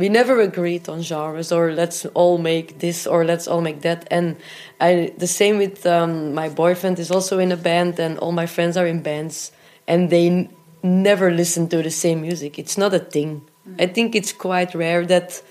we 0.00 0.08
never 0.08 0.40
agreed 0.40 0.88
on 0.88 1.02
genres 1.02 1.52
or 1.52 1.72
let's 1.72 2.06
all 2.06 2.38
make 2.38 2.78
this 2.78 3.06
or 3.06 3.24
let's 3.24 3.46
all 3.46 3.60
make 3.60 3.82
that 3.82 4.08
and 4.10 4.36
i 4.80 5.12
the 5.18 5.26
same 5.26 5.58
with 5.58 5.86
um, 5.86 6.34
my 6.34 6.48
boyfriend 6.48 6.98
is 6.98 7.10
also 7.10 7.38
in 7.38 7.52
a 7.52 7.56
band 7.56 7.98
and 8.00 8.18
all 8.18 8.32
my 8.32 8.46
friends 8.46 8.76
are 8.76 8.86
in 8.86 9.02
bands 9.02 9.52
and 9.86 10.10
they 10.10 10.48
never 10.82 11.30
listen 11.30 11.68
to 11.68 11.82
the 11.82 11.90
same 11.90 12.20
music 12.20 12.58
it's 12.58 12.78
not 12.78 12.92
a 12.94 12.98
thing 12.98 13.42
mm. 13.68 13.82
i 13.82 13.86
think 13.86 14.14
it's 14.14 14.32
quite 14.32 14.74
rare 14.74 15.04
that 15.06 15.42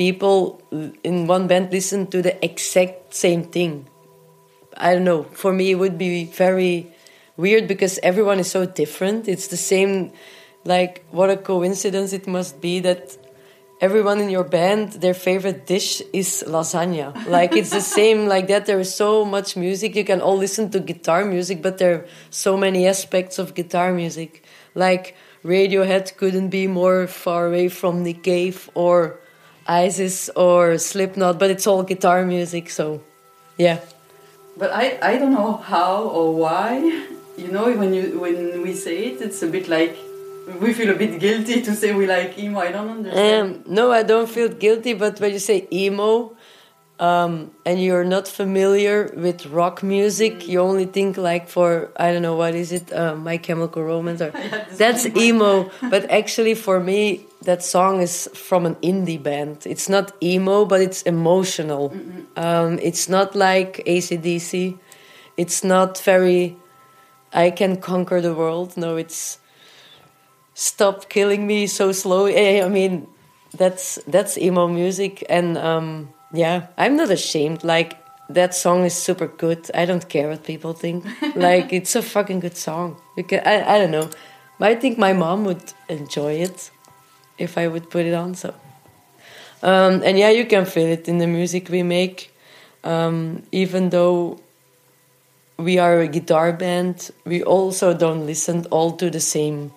people 0.00 0.62
in 1.04 1.26
one 1.26 1.46
band 1.46 1.70
listen 1.70 2.06
to 2.06 2.22
the 2.22 2.42
exact 2.42 3.14
same 3.14 3.44
thing. 3.44 3.86
I 4.74 4.94
don't 4.94 5.04
know. 5.04 5.24
For 5.24 5.52
me, 5.52 5.72
it 5.72 5.74
would 5.74 5.98
be 5.98 6.24
very 6.24 6.86
weird 7.36 7.68
because 7.68 7.98
everyone 8.02 8.38
is 8.38 8.50
so 8.50 8.64
different. 8.64 9.28
It's 9.28 9.48
the 9.48 9.58
same, 9.58 10.12
like, 10.64 11.04
what 11.10 11.28
a 11.28 11.36
coincidence 11.36 12.14
it 12.14 12.26
must 12.26 12.62
be 12.62 12.80
that 12.80 13.18
everyone 13.80 14.20
in 14.20 14.28
your 14.28 14.44
band 14.44 14.92
their 15.00 15.14
favorite 15.14 15.66
dish 15.66 16.02
is 16.12 16.44
lasagna. 16.46 17.14
Like 17.26 17.56
it's 17.56 17.70
the 17.70 17.80
same 17.80 18.26
like 18.26 18.48
that. 18.48 18.66
There 18.66 18.78
is 18.78 18.94
so 18.94 19.24
much 19.24 19.56
music. 19.56 19.96
You 19.96 20.04
can 20.04 20.20
all 20.20 20.36
listen 20.36 20.70
to 20.70 20.80
guitar 20.80 21.24
music 21.24 21.62
but 21.62 21.78
there 21.78 21.94
are 21.94 22.06
so 22.30 22.56
many 22.56 22.86
aspects 22.86 23.38
of 23.38 23.54
guitar 23.54 23.92
music. 23.92 24.44
Like 24.74 25.16
radiohead 25.44 26.16
couldn't 26.16 26.50
be 26.50 26.66
more 26.66 27.06
far 27.06 27.46
away 27.46 27.68
from 27.68 28.02
nick 28.02 28.22
cave 28.22 28.68
or 28.74 29.18
isis 29.66 30.28
or 30.36 30.76
slipknot 30.76 31.38
but 31.38 31.50
it's 31.50 31.66
all 31.66 31.82
guitar 31.82 32.26
music 32.26 32.68
so 32.68 33.00
yeah. 33.56 33.80
But 34.56 34.70
i 34.72 34.98
i 35.00 35.16
don't 35.16 35.32
know 35.32 35.56
how 35.56 36.04
or 36.04 36.34
why. 36.34 36.76
You 37.38 37.48
know 37.48 37.72
when 37.72 37.94
you 37.94 38.20
when 38.20 38.60
we 38.60 38.74
say 38.74 39.08
it 39.08 39.22
it's 39.22 39.42
a 39.42 39.46
bit 39.46 39.68
like 39.68 39.96
we 40.58 40.72
feel 40.72 40.90
a 40.90 40.94
bit 40.94 41.20
guilty 41.20 41.62
to 41.62 41.74
say 41.74 41.92
we 41.94 42.06
like 42.06 42.38
emo. 42.38 42.60
I 42.60 42.72
don't 42.72 42.88
understand. 42.88 43.66
Um, 43.66 43.74
no, 43.74 43.92
I 43.92 44.02
don't 44.02 44.28
feel 44.28 44.48
guilty. 44.48 44.94
But 44.94 45.20
when 45.20 45.32
you 45.32 45.38
say 45.38 45.68
emo, 45.72 46.36
um, 47.00 47.50
and 47.64 47.82
you're 47.82 48.04
not 48.04 48.28
familiar 48.28 49.10
with 49.16 49.46
rock 49.46 49.82
music, 49.82 50.40
mm. 50.40 50.48
you 50.48 50.60
only 50.60 50.84
think 50.84 51.16
like 51.16 51.48
for 51.48 51.90
I 51.96 52.12
don't 52.12 52.22
know 52.22 52.36
what 52.36 52.54
is 52.54 52.72
it, 52.72 52.92
uh, 52.92 53.16
My 53.16 53.38
Chemical 53.38 53.82
Romance, 53.82 54.20
or 54.20 54.32
that's 54.72 55.06
emo. 55.06 55.70
but 55.88 56.10
actually, 56.10 56.54
for 56.54 56.78
me, 56.78 57.26
that 57.42 57.62
song 57.62 58.02
is 58.02 58.28
from 58.34 58.66
an 58.66 58.74
indie 58.76 59.20
band. 59.20 59.66
It's 59.66 59.88
not 59.88 60.12
emo, 60.22 60.66
but 60.66 60.82
it's 60.82 61.02
emotional. 61.02 61.94
Um, 62.36 62.78
it's 62.82 63.08
not 63.08 63.34
like 63.34 63.82
ACDC. 63.86 64.78
It's 65.36 65.64
not 65.64 65.98
very. 65.98 66.56
I 67.32 67.50
can 67.50 67.76
conquer 67.80 68.20
the 68.20 68.34
world. 68.34 68.76
No, 68.76 68.96
it's 68.96 69.38
stop 70.54 71.08
killing 71.08 71.46
me 71.46 71.66
so 71.66 71.92
slow. 71.92 72.26
I 72.26 72.68
mean, 72.68 73.06
that's 73.56 73.98
that's 74.06 74.38
emo 74.38 74.68
music, 74.68 75.24
and 75.28 75.58
um, 75.58 76.10
yeah, 76.32 76.66
I'm 76.78 76.96
not 76.96 77.10
ashamed. 77.10 77.64
Like 77.64 77.96
that 78.28 78.54
song 78.54 78.84
is 78.84 78.94
super 78.94 79.26
good. 79.26 79.70
I 79.74 79.84
don't 79.84 80.08
care 80.08 80.28
what 80.28 80.44
people 80.44 80.72
think. 80.72 81.04
like 81.34 81.72
it's 81.72 81.96
a 81.96 82.02
fucking 82.02 82.40
good 82.40 82.56
song. 82.56 82.96
Because 83.16 83.42
I 83.44 83.74
I 83.74 83.78
don't 83.78 83.90
know. 83.90 84.10
I 84.60 84.74
think 84.74 84.98
my 84.98 85.12
mom 85.14 85.44
would 85.44 85.72
enjoy 85.88 86.34
it 86.34 86.70
if 87.38 87.56
I 87.56 87.66
would 87.66 87.88
put 87.88 88.04
it 88.04 88.12
on. 88.12 88.34
So, 88.34 88.54
um, 89.62 90.02
and 90.04 90.18
yeah, 90.18 90.30
you 90.30 90.44
can 90.44 90.66
feel 90.66 90.86
it 90.86 91.08
in 91.08 91.18
the 91.18 91.26
music 91.26 91.68
we 91.70 91.82
make. 91.82 92.30
Um, 92.84 93.42
even 93.52 93.90
though 93.90 94.38
we 95.56 95.78
are 95.78 96.00
a 96.00 96.08
guitar 96.08 96.52
band, 96.52 97.10
we 97.24 97.42
also 97.42 97.94
don't 97.94 98.26
listen 98.26 98.66
all 98.70 98.92
to 98.92 99.10
the 99.10 99.20
same 99.20 99.72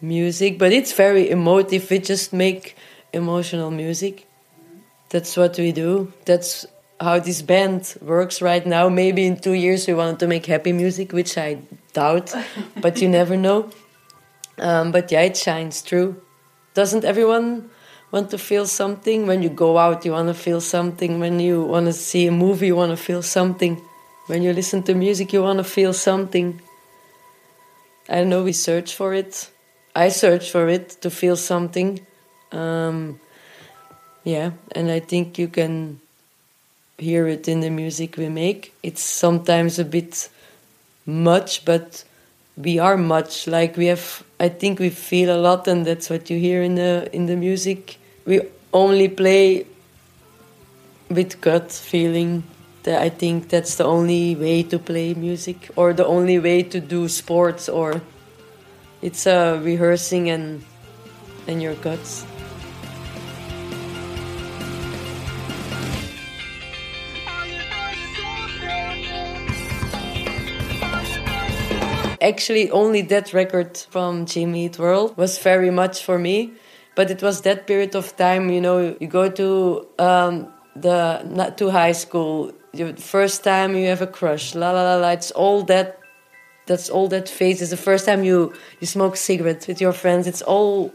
music, 0.00 0.58
but 0.58 0.72
it's 0.72 0.92
very 0.92 1.30
emotive. 1.30 1.90
We 1.90 1.98
just 1.98 2.32
make 2.32 2.76
emotional 3.12 3.70
music. 3.70 4.26
That's 5.10 5.36
what 5.36 5.58
we 5.58 5.72
do. 5.72 6.12
That's 6.24 6.66
how 7.00 7.18
this 7.18 7.42
band 7.42 7.96
works 8.00 8.40
right 8.42 8.64
now. 8.66 8.88
Maybe 8.88 9.26
in 9.26 9.40
two 9.40 9.52
years 9.52 9.86
we 9.86 9.94
want 9.94 10.20
to 10.20 10.26
make 10.26 10.46
happy 10.46 10.72
music, 10.72 11.12
which 11.12 11.36
I 11.36 11.58
doubt, 11.92 12.34
but 12.80 13.00
you 13.00 13.08
never 13.08 13.36
know. 13.36 13.70
Um, 14.58 14.92
but 14.92 15.10
yeah, 15.10 15.22
it 15.22 15.36
shines 15.36 15.80
through. 15.80 16.20
Doesn't 16.74 17.04
everyone 17.04 17.70
want 18.12 18.30
to 18.30 18.38
feel 18.38 18.66
something? 18.66 19.26
When 19.26 19.42
you 19.42 19.48
go 19.48 19.78
out, 19.78 20.04
you 20.04 20.12
want 20.12 20.28
to 20.28 20.34
feel 20.34 20.60
something. 20.60 21.18
When 21.18 21.40
you 21.40 21.62
want 21.62 21.86
to 21.86 21.92
see 21.92 22.26
a 22.26 22.32
movie, 22.32 22.66
you 22.66 22.76
want 22.76 22.90
to 22.90 22.96
feel 22.96 23.22
something. 23.22 23.80
When 24.26 24.42
you 24.42 24.52
listen 24.52 24.82
to 24.84 24.94
music, 24.94 25.32
you 25.32 25.42
want 25.42 25.58
to 25.58 25.64
feel 25.64 25.92
something. 25.92 26.60
I 28.08 28.16
don't 28.16 28.28
know, 28.28 28.44
we 28.44 28.52
search 28.52 28.94
for 28.94 29.14
it 29.14 29.50
I 29.94 30.08
search 30.08 30.50
for 30.50 30.68
it 30.68 30.90
to 31.02 31.10
feel 31.10 31.36
something. 31.36 32.00
Um, 32.52 33.20
yeah, 34.24 34.52
and 34.72 34.90
I 34.90 35.00
think 35.00 35.38
you 35.38 35.48
can 35.48 36.00
hear 36.98 37.26
it 37.26 37.48
in 37.48 37.60
the 37.60 37.70
music 37.70 38.16
we 38.16 38.28
make. 38.28 38.74
It's 38.82 39.02
sometimes 39.02 39.78
a 39.78 39.84
bit 39.84 40.28
much, 41.06 41.64
but 41.64 42.04
we 42.56 42.78
are 42.78 42.96
much. 42.96 43.46
Like 43.46 43.76
we 43.76 43.86
have, 43.86 44.22
I 44.38 44.48
think 44.48 44.78
we 44.78 44.90
feel 44.90 45.34
a 45.34 45.40
lot, 45.40 45.66
and 45.66 45.86
that's 45.86 46.10
what 46.10 46.30
you 46.30 46.38
hear 46.38 46.62
in 46.62 46.74
the 46.74 47.08
in 47.12 47.26
the 47.26 47.36
music. 47.36 47.98
We 48.26 48.42
only 48.72 49.08
play 49.08 49.66
with 51.08 51.40
gut 51.40 51.72
feeling. 51.72 52.44
That 52.82 53.02
I 53.02 53.10
think 53.10 53.50
that's 53.50 53.74
the 53.74 53.84
only 53.84 54.34
way 54.34 54.62
to 54.62 54.78
play 54.78 55.12
music, 55.14 55.70
or 55.76 55.92
the 55.92 56.06
only 56.06 56.38
way 56.38 56.62
to 56.62 56.80
do 56.80 57.08
sports, 57.08 57.68
or 57.68 58.00
it's 59.02 59.26
uh, 59.26 59.60
rehearsing 59.62 60.30
and 60.30 60.64
and 61.46 61.62
your 61.62 61.74
guts. 61.76 62.26
Actually, 72.22 72.70
only 72.70 73.00
that 73.00 73.32
record 73.32 73.78
from 73.90 74.26
Jimmy 74.26 74.66
Eat 74.66 74.78
World 74.78 75.16
was 75.16 75.38
very 75.38 75.70
much 75.70 76.04
for 76.04 76.18
me. 76.18 76.52
But 76.94 77.10
it 77.10 77.22
was 77.22 77.42
that 77.42 77.66
period 77.66 77.94
of 77.94 78.16
time, 78.16 78.50
you 78.50 78.60
know, 78.60 78.96
you 79.00 79.06
go 79.06 79.30
to 79.30 79.86
um, 79.98 80.52
the 80.76 81.22
not 81.24 81.56
to 81.58 81.70
high 81.70 81.92
school, 81.92 82.52
you, 82.72 82.94
first 82.96 83.44
time 83.44 83.74
you 83.74 83.86
have 83.86 84.02
a 84.02 84.06
crush, 84.06 84.54
la 84.54 84.72
la 84.72 84.82
la 84.82 84.96
la. 84.96 85.10
It's 85.10 85.30
all 85.30 85.62
that 85.64 85.99
that's 86.70 86.88
all 86.88 87.08
that 87.08 87.28
phase 87.28 87.60
is 87.60 87.70
the 87.70 87.76
first 87.76 88.06
time 88.06 88.22
you 88.22 88.54
you 88.78 88.86
smoke 88.86 89.16
cigarettes 89.16 89.66
with 89.66 89.80
your 89.80 89.92
friends. 89.92 90.28
It's 90.28 90.40
all 90.40 90.92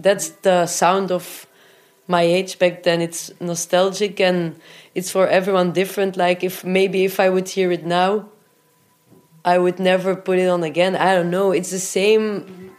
that's 0.00 0.30
the 0.48 0.66
sound 0.66 1.12
of 1.12 1.46
my 2.08 2.22
age 2.22 2.58
back 2.58 2.82
then. 2.82 3.00
It's 3.00 3.30
nostalgic 3.40 4.20
and 4.20 4.58
it's 4.96 5.10
for 5.12 5.28
everyone 5.28 5.70
different. 5.70 6.16
Like 6.16 6.42
if 6.42 6.64
maybe 6.64 7.04
if 7.04 7.20
i 7.20 7.28
would 7.28 7.48
hear 7.48 7.70
it 7.70 7.84
now 7.86 8.10
i 9.44 9.56
would 9.58 9.78
never 9.78 10.16
put 10.16 10.38
it 10.38 10.48
on 10.48 10.64
again. 10.64 10.96
I 10.96 11.14
don't 11.14 11.30
know. 11.30 11.52
It's 11.52 11.70
the 11.70 11.84
same 11.98 12.74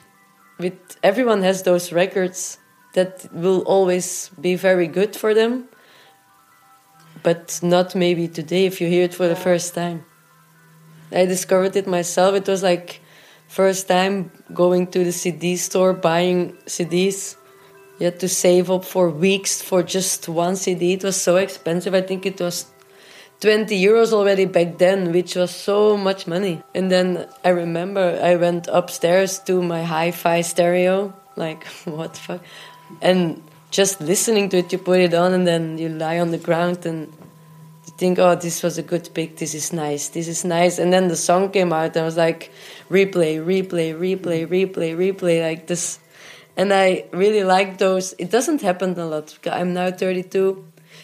with 0.59 0.77
everyone 1.01 1.43
has 1.43 1.63
those 1.63 1.93
records 1.93 2.57
that 2.93 3.25
will 3.31 3.61
always 3.61 4.31
be 4.41 4.55
very 4.55 4.87
good 4.87 5.15
for 5.15 5.33
them 5.33 5.69
but 7.23 7.59
not 7.63 7.95
maybe 7.95 8.27
today 8.27 8.65
if 8.65 8.81
you 8.81 8.87
hear 8.87 9.03
it 9.03 9.13
for 9.13 9.27
the 9.29 9.41
first 9.47 9.73
time 9.75 10.06
I 11.11 11.25
discovered 11.25 11.75
it 11.75 11.87
myself. 11.87 12.35
It 12.35 12.47
was 12.47 12.63
like 12.63 13.01
first 13.47 13.87
time 13.87 14.31
going 14.53 14.87
to 14.87 15.03
the 15.03 15.11
CD 15.11 15.55
store 15.57 15.93
buying 15.93 16.53
CDs. 16.65 17.35
You 17.99 18.05
had 18.05 18.19
to 18.19 18.29
save 18.29 18.69
up 18.69 18.85
for 18.85 19.09
weeks 19.09 19.61
for 19.61 19.81
just 19.81 20.29
one 20.29 20.55
CD. 20.55 20.93
It 20.93 21.03
was 21.03 21.19
so 21.19 21.37
expensive. 21.37 21.93
I 21.93 22.01
think 22.01 22.25
it 22.25 22.39
was 22.39 22.65
20 23.39 23.79
euros 23.79 24.13
already 24.13 24.45
back 24.45 24.77
then, 24.77 25.11
which 25.11 25.35
was 25.35 25.51
so 25.51 25.95
much 25.95 26.27
money. 26.27 26.61
And 26.75 26.91
then 26.91 27.27
I 27.43 27.49
remember 27.49 28.19
I 28.21 28.35
went 28.35 28.67
upstairs 28.67 29.39
to 29.41 29.61
my 29.61 29.83
hi 29.83 30.11
fi 30.11 30.41
stereo. 30.41 31.13
Like, 31.35 31.65
what 31.85 32.13
the 32.13 32.19
fuck? 32.19 32.41
And 33.01 33.41
just 33.71 34.01
listening 34.01 34.49
to 34.49 34.57
it, 34.57 34.71
you 34.71 34.77
put 34.77 34.99
it 34.99 35.13
on 35.13 35.33
and 35.33 35.45
then 35.45 35.77
you 35.77 35.89
lie 35.89 36.19
on 36.19 36.31
the 36.31 36.37
ground 36.37 36.85
and 36.85 37.11
think, 37.97 38.19
oh, 38.19 38.35
this 38.35 38.61
was 38.61 38.77
a 38.77 38.83
good 38.83 39.09
pick. 39.13 39.37
This 39.37 39.53
is 39.55 39.73
nice. 39.73 40.09
This 40.09 40.27
is 40.27 40.45
nice. 40.45 40.77
And 40.77 40.93
then 40.93 41.07
the 41.07 41.15
song 41.15 41.49
came 41.49 41.73
out, 41.73 41.95
and 41.95 41.97
I 41.97 42.03
was 42.03 42.17
like, 42.17 42.51
replay, 42.89 43.43
replay, 43.43 43.93
replay, 43.93 44.47
replay, 44.47 44.95
replay, 44.95 45.41
like 45.41 45.67
this. 45.67 45.99
And 46.55 46.73
I 46.73 47.05
really 47.11 47.43
like 47.43 47.77
those. 47.77 48.13
It 48.17 48.31
doesn't 48.31 48.61
happen 48.61 48.97
a 48.99 49.05
lot. 49.05 49.37
I'm 49.45 49.73
now 49.73 49.91
32. 49.91 50.63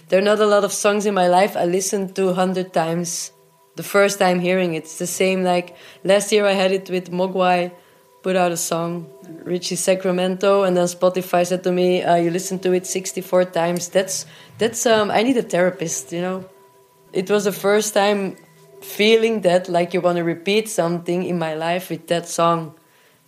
There 0.10 0.20
are 0.20 0.24
not 0.24 0.40
a 0.40 0.46
lot 0.46 0.64
of 0.64 0.72
songs 0.72 1.06
in 1.06 1.14
my 1.14 1.28
life 1.28 1.56
I 1.56 1.66
listened 1.66 2.16
to 2.16 2.28
100 2.28 2.74
times 2.74 3.32
the 3.76 3.84
first 3.84 4.20
time 4.20 4.40
hearing 4.40 4.74
it. 4.76 4.84
It's 4.84 5.00
the 5.00 5.08
same 5.08 5.44
like 5.44 5.76
last 6.04 6.32
year 6.32 6.46
I 6.46 6.54
had 6.54 6.72
it 6.72 6.90
with 6.90 7.12
Mogwai, 7.12 7.72
put 8.22 8.36
out 8.36 8.52
a 8.52 8.58
song, 8.58 9.08
Richie 9.44 9.76
Sacramento, 9.76 10.64
and 10.64 10.76
then 10.76 10.86
Spotify 10.86 11.46
said 11.46 11.64
to 11.64 11.72
me, 11.72 12.04
uh, 12.04 12.16
"You 12.16 12.32
listened 12.32 12.62
to 12.64 12.74
it 12.74 12.86
64 12.86 13.46
times. 13.46 13.90
That's 13.90 14.26
that's 14.58 14.86
um, 14.86 15.10
I 15.12 15.24
need 15.24 15.38
a 15.38 15.44
therapist, 15.44 16.12
you 16.12 16.22
know 16.22 16.46
it 17.14 17.30
was 17.30 17.46
the 17.46 17.52
first 17.52 17.94
time 17.94 18.36
feeling 18.82 19.42
that 19.42 19.70
like 19.70 19.94
you 19.94 20.02
want 20.02 20.18
to 20.18 20.24
repeat 20.24 20.68
something 20.68 21.24
in 21.24 21.40
my 21.40 21.54
life 21.54 21.90
with 21.90 22.08
that 22.08 22.28
song. 22.28 22.76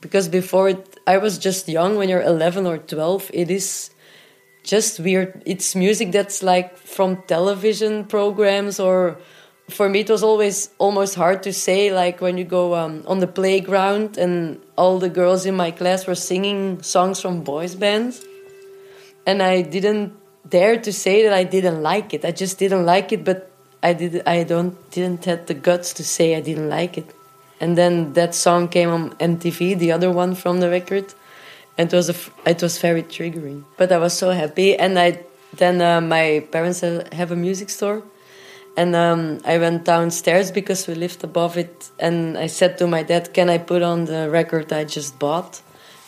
Because 0.01 0.27
before 0.27 0.69
it, 0.69 0.99
i 1.07 1.17
was 1.17 1.37
just 1.37 1.67
young 1.67 1.95
when 1.95 2.09
you're 2.09 2.21
11 2.21 2.65
or 2.65 2.77
12 2.77 3.31
it 3.33 3.49
is 3.49 3.91
just 4.63 4.99
weird. 4.99 5.41
It's 5.45 5.75
music 5.75 6.11
that's 6.11 6.41
like 6.41 6.75
from 6.77 7.21
television 7.27 8.05
programs 8.05 8.79
or 8.79 9.17
for 9.69 9.87
me 9.87 9.99
it 9.99 10.09
was 10.09 10.23
always 10.23 10.69
almost 10.79 11.15
hard 11.15 11.43
to 11.43 11.53
say 11.53 11.93
like 11.93 12.21
when 12.21 12.37
you 12.37 12.43
go 12.43 12.75
um, 12.75 13.03
on 13.07 13.19
the 13.19 13.27
playground 13.27 14.17
and 14.17 14.59
all 14.75 14.99
the 14.99 15.09
girls 15.09 15.45
in 15.45 15.55
my 15.55 15.71
class 15.71 16.05
were 16.07 16.15
singing 16.15 16.81
songs 16.81 17.21
from 17.21 17.41
boys 17.43 17.75
bands. 17.75 18.23
And 19.27 19.41
i 19.41 19.61
didn't 19.61 20.13
dare 20.47 20.79
to 20.79 20.93
say 20.93 21.23
that 21.23 21.33
I 21.33 21.43
didn't 21.43 21.81
like 21.81 22.13
it. 22.13 22.25
I 22.25 22.31
just 22.31 22.59
didn't 22.59 22.85
like 22.85 23.11
it, 23.11 23.23
but 23.23 23.51
I 23.85 23.93
did. 23.93 24.23
I 24.25 24.43
don't 24.43 24.75
didn't 24.89 25.25
have 25.25 25.45
the 25.45 25.53
guts 25.53 25.93
to 25.97 26.03
say 26.03 26.35
I 26.35 26.41
didn't 26.41 26.69
like 26.69 26.97
it. 26.97 27.09
And 27.61 27.77
then 27.77 28.13
that 28.13 28.33
song 28.33 28.67
came 28.67 28.89
on 28.89 29.11
MTV, 29.31 29.77
the 29.77 29.91
other 29.91 30.11
one 30.11 30.33
from 30.33 30.59
the 30.59 30.69
record, 30.69 31.13
and 31.77 31.93
it 31.93 31.95
was 31.95 32.09
a, 32.09 32.15
it 32.49 32.61
was 32.63 32.79
very 32.79 33.03
triggering. 33.03 33.63
But 33.77 33.91
I 33.91 33.99
was 33.99 34.13
so 34.13 34.31
happy, 34.31 34.75
and 34.75 34.97
I 34.97 35.19
then 35.53 35.81
uh, 35.81 36.01
my 36.01 36.43
parents 36.51 36.81
have 36.81 37.31
a 37.31 37.35
music 37.35 37.69
store, 37.69 38.01
and 38.75 38.95
um, 38.95 39.39
I 39.45 39.59
went 39.59 39.85
downstairs 39.85 40.51
because 40.51 40.87
we 40.87 40.95
lived 40.95 41.23
above 41.23 41.55
it, 41.55 41.91
and 41.99 42.39
I 42.39 42.47
said 42.47 42.79
to 42.79 42.87
my 42.87 43.03
dad, 43.03 43.33
"Can 43.35 43.51
I 43.51 43.59
put 43.59 43.83
on 43.83 44.05
the 44.05 44.31
record 44.31 44.73
I 44.73 44.85
just 44.85 45.19
bought?" 45.19 45.61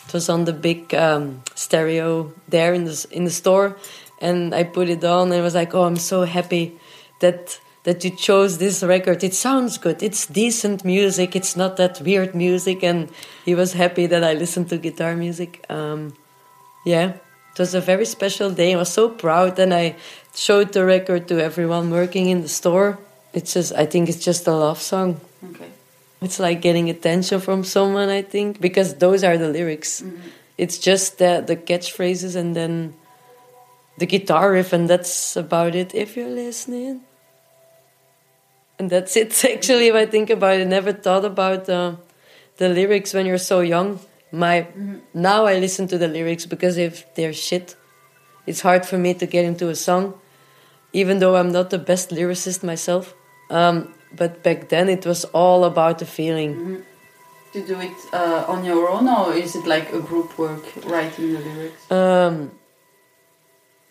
It 0.07 0.13
was 0.13 0.29
on 0.29 0.45
the 0.45 0.53
big 0.53 0.95
um, 0.95 1.43
stereo 1.53 2.33
there 2.49 2.73
in 2.73 2.85
the 2.85 3.05
in 3.11 3.23
the 3.25 3.35
store, 3.41 3.77
and 4.19 4.55
I 4.55 4.63
put 4.63 4.89
it 4.89 5.03
on, 5.03 5.27
and 5.27 5.39
I 5.39 5.41
was 5.41 5.53
like, 5.53 5.75
"Oh, 5.75 5.83
I'm 5.83 6.01
so 6.13 6.23
happy 6.23 6.65
that." 7.19 7.59
That 7.87 8.03
you 8.03 8.11
chose 8.11 8.57
this 8.57 8.83
record. 8.83 9.23
It 9.23 9.33
sounds 9.33 9.77
good. 9.77 10.03
It's 10.03 10.27
decent 10.27 10.83
music. 10.83 11.37
It's 11.39 11.55
not 11.55 11.77
that 11.77 12.01
weird 12.01 12.35
music. 12.35 12.83
And 12.83 13.07
he 13.47 13.55
was 13.55 13.71
happy 13.71 14.07
that 14.11 14.23
I 14.25 14.33
listened 14.33 14.67
to 14.71 14.77
guitar 14.77 15.15
music. 15.15 15.63
Um, 15.69 16.11
yeah, 16.83 17.15
it 17.53 17.57
was 17.57 17.73
a 17.73 17.79
very 17.79 18.03
special 18.03 18.51
day. 18.51 18.73
I 18.73 18.77
was 18.77 18.91
so 18.91 19.07
proud, 19.07 19.57
and 19.57 19.73
I 19.73 19.95
showed 20.35 20.73
the 20.73 20.83
record 20.83 21.29
to 21.29 21.39
everyone 21.39 21.89
working 21.89 22.27
in 22.27 22.41
the 22.41 22.49
store. 22.49 22.99
It's 23.31 23.53
just, 23.53 23.71
I 23.71 23.85
think 23.85 24.09
it's 24.09 24.23
just 24.23 24.47
a 24.47 24.51
love 24.51 24.81
song. 24.81 25.21
Okay. 25.51 25.71
It's 26.21 26.39
like 26.39 26.59
getting 26.61 26.89
attention 26.89 27.39
from 27.39 27.63
someone, 27.63 28.09
I 28.09 28.21
think, 28.21 28.59
because 28.59 28.95
those 28.95 29.23
are 29.23 29.37
the 29.37 29.47
lyrics. 29.47 30.01
Mm-hmm. 30.01 30.27
It's 30.57 30.77
just 30.77 31.19
the, 31.19 31.41
the 31.45 31.55
catchphrases 31.55 32.35
and 32.35 32.53
then 32.53 32.95
the 33.97 34.05
guitar 34.05 34.51
riff, 34.51 34.73
and 34.73 34.89
that's 34.89 35.37
about 35.37 35.73
it. 35.73 35.95
If 35.95 36.17
you're 36.17 36.35
listening. 36.45 37.06
And 38.79 38.89
that's 38.89 39.15
it, 39.15 39.43
actually, 39.53 39.87
if 39.87 39.95
I 39.95 40.05
think 40.05 40.29
about 40.29 40.57
it. 40.57 40.61
I 40.61 40.65
never 40.65 40.93
thought 40.93 41.25
about 41.25 41.67
uh, 41.69 41.95
the 42.57 42.69
lyrics 42.69 43.13
when 43.13 43.25
you're 43.25 43.37
so 43.37 43.61
young 43.61 43.99
my 44.31 44.61
mm-hmm. 44.61 44.97
now 45.13 45.45
I 45.45 45.59
listen 45.59 45.87
to 45.87 45.97
the 45.97 46.07
lyrics 46.07 46.45
because 46.45 46.77
if 46.77 47.13
they're 47.15 47.33
shit, 47.33 47.75
it's 48.45 48.61
hard 48.61 48.85
for 48.85 48.97
me 48.97 49.13
to 49.15 49.25
get 49.25 49.45
into 49.45 49.69
a 49.69 49.75
song, 49.75 50.13
even 50.93 51.19
though 51.19 51.35
I'm 51.35 51.51
not 51.51 51.69
the 51.69 51.77
best 51.77 52.09
lyricist 52.09 52.63
myself. 52.63 53.13
Um, 53.49 53.93
but 54.15 54.43
back 54.43 54.69
then 54.69 54.89
it 54.89 55.05
was 55.05 55.25
all 55.25 55.63
about 55.63 55.99
the 55.99 56.05
feeling. 56.05 56.55
Mm-hmm. 56.55 56.81
To 57.53 57.65
do 57.65 57.79
it 57.79 57.97
uh, 58.13 58.43
on 58.47 58.65
your 58.65 58.89
own, 58.89 59.07
or 59.07 59.33
is 59.33 59.55
it 59.55 59.65
like 59.65 59.91
a 59.93 59.99
group 59.99 60.37
work 60.37 60.63
writing 60.85 61.33
the 61.33 61.39
lyrics? 61.39 61.91
Um, 61.91 62.51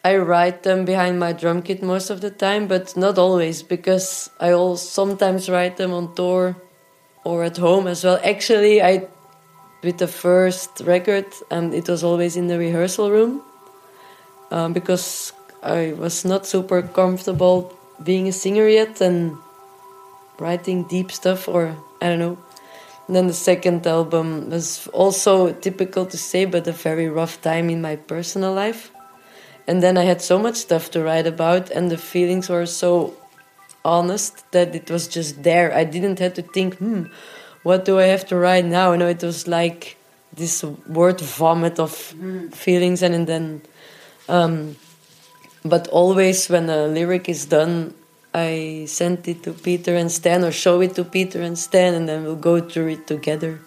I 0.07 0.19
write 0.19 0.63
them 0.63 0.85
behind 0.85 1.19
my 1.19 1.33
drum 1.33 1.63
kit 1.63 1.83
most 1.83 2.11
of 2.11 2.21
the 2.21 2.31
time, 2.31 2.69
but 2.69 2.97
not 2.97 3.19
always 3.19 3.65
because 3.65 4.31
I 4.39 4.53
also 4.53 4.87
sometimes 4.87 5.51
write 5.51 5.79
them 5.79 5.93
on 5.93 6.15
tour 6.15 6.55
or 7.25 7.43
at 7.43 7.57
home 7.57 7.89
as 7.89 8.05
well. 8.05 8.21
Actually, 8.23 8.81
I 8.81 9.09
with 9.83 9.99
the 9.99 10.07
first 10.07 10.71
record, 10.85 11.27
and 11.51 11.75
it 11.75 11.89
was 11.89 12.05
always 12.05 12.37
in 12.37 12.47
the 12.47 12.57
rehearsal 12.57 13.11
room 13.11 13.43
um, 14.53 14.73
because 14.73 15.33
I 15.61 15.93
was 15.99 16.25
not 16.25 16.47
super 16.47 16.83
comfortable 16.83 17.75
being 17.99 18.29
a 18.29 18.33
singer 18.33 18.69
yet 18.69 19.01
and 19.01 19.37
writing 20.39 20.85
deep 20.85 21.11
stuff, 21.11 21.49
or 21.49 21.75
I 22.01 22.07
don't 22.11 22.21
know. 22.21 22.39
And 23.09 23.17
then 23.17 23.27
the 23.27 23.41
second 23.51 23.85
album 23.87 24.51
was 24.51 24.87
also 24.93 25.53
typical 25.53 26.07
to 26.07 26.17
say, 26.17 26.45
but 26.45 26.69
a 26.69 26.73
very 26.73 27.09
rough 27.09 27.43
time 27.43 27.71
in 27.71 27.83
my 27.83 27.97
personal 27.97 28.55
life. 28.55 28.93
And 29.67 29.83
then 29.83 29.99
I 29.99 30.05
had 30.05 30.23
so 30.23 30.39
much 30.39 30.57
stuff 30.57 30.91
to 30.93 31.03
write 31.03 31.27
about, 31.27 31.71
and 31.71 31.91
the 31.91 31.99
feelings 31.99 32.49
were 32.49 32.67
so 32.67 33.15
honest 33.85 34.51
that 34.53 34.75
it 34.75 34.91
was 34.91 35.09
just 35.09 35.43
there. 35.43 35.75
I 35.75 35.85
didn't 35.85 36.19
have 36.19 36.35
to 36.35 36.43
think, 36.43 36.77
hmm, 36.77 37.05
what 37.63 37.85
do 37.85 37.99
I 37.99 38.05
have 38.05 38.27
to 38.29 38.37
write 38.37 38.65
now? 38.65 38.93
You 38.93 38.99
know, 38.99 39.09
it 39.09 39.23
was 39.23 39.49
like 39.49 39.97
this 40.33 40.63
word 40.63 41.21
vomit 41.21 41.81
of 41.81 41.91
mm. 41.91 42.53
feelings, 42.55 43.03
and, 43.03 43.15
and 43.15 43.27
then, 43.27 43.63
um, 44.29 44.77
but 45.65 45.89
always 45.89 46.49
when 46.49 46.71
a 46.71 46.87
lyric 46.87 47.29
is 47.29 47.47
done, 47.47 47.95
I 48.33 48.85
send 48.87 49.27
it 49.27 49.43
to 49.45 49.53
Peter 49.53 49.97
and 49.97 50.13
Stan, 50.13 50.45
or 50.45 50.53
show 50.53 50.81
it 50.81 50.95
to 50.95 51.05
Peter 51.05 51.43
and 51.43 51.59
Stan, 51.59 51.95
and 51.95 52.09
then 52.09 52.23
we'll 52.23 52.37
go 52.37 52.61
through 52.61 52.89
it 52.89 53.07
together. 53.07 53.59